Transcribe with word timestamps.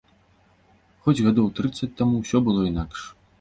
Хоць 1.07 1.23
гадоў 1.27 1.51
трыццаць 1.59 1.91
таму 2.01 2.23
ўсё 2.23 2.43
было 2.49 2.65
інакш. 2.71 3.07